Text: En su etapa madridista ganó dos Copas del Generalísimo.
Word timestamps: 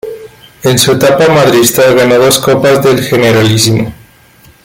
En 0.63 0.79
su 0.79 0.93
etapa 0.93 1.27
madridista 1.31 1.93
ganó 1.93 2.17
dos 2.17 2.39
Copas 2.39 2.81
del 2.83 3.01
Generalísimo. 3.03 3.93